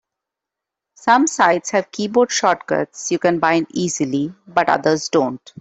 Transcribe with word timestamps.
Some 0.95 1.27
sites 1.27 1.69
have 1.69 1.91
keyboard 1.91 2.31
shortcuts 2.31 3.11
you 3.11 3.19
can 3.19 3.37
bind 3.37 3.67
easily, 3.69 4.33
but 4.47 4.67
others 4.67 5.09
don't. 5.09 5.39